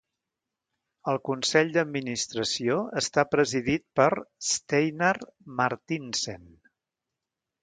El 1.11 1.19
consell 1.27 1.69
d'administració 1.75 2.77
està 3.01 3.27
presidit 3.35 3.85
per 4.01 4.09
Steinar 4.53 5.13
Marthinsen. 5.61 6.51